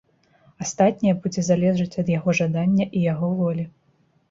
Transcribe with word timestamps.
Астатняе 0.63 1.13
будзе 1.25 1.43
залежыць 1.51 1.99
ад 2.05 2.11
яго 2.15 2.37
жадання 2.41 2.91
і 2.97 3.05
яго 3.13 3.33
волі. 3.45 3.71